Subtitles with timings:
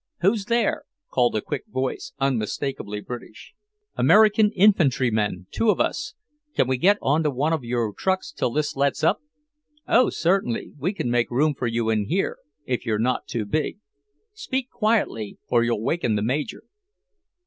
[0.21, 3.53] "Who's there?" called a quick voice, unmistakably British.
[3.95, 6.15] "American infantrymen, two of us.
[6.55, 9.21] Can we get onto one of your trucks till this lets up?"
[9.87, 10.73] "Oh, certainly!
[10.79, 13.77] We can make room for you in here, if you're not too big.
[14.33, 16.63] Speak quietly, or you'll waken the Major."